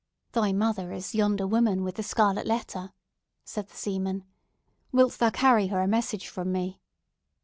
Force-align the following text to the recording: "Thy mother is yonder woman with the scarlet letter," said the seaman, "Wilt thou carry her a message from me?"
"Thy 0.31 0.51
mother 0.51 0.91
is 0.91 1.13
yonder 1.13 1.45
woman 1.45 1.83
with 1.83 1.93
the 1.93 2.01
scarlet 2.01 2.47
letter," 2.47 2.91
said 3.45 3.67
the 3.67 3.77
seaman, 3.77 4.23
"Wilt 4.91 5.19
thou 5.19 5.29
carry 5.29 5.67
her 5.67 5.79
a 5.81 5.87
message 5.87 6.27
from 6.27 6.51
me?" 6.51 6.81